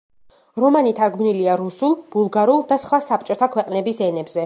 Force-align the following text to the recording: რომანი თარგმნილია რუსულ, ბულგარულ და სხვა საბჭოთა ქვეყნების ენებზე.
რომანი 0.63 0.93
თარგმნილია 0.99 1.59
რუსულ, 1.63 1.95
ბულგარულ 2.17 2.67
და 2.73 2.81
სხვა 2.87 3.05
საბჭოთა 3.11 3.55
ქვეყნების 3.57 4.07
ენებზე. 4.09 4.39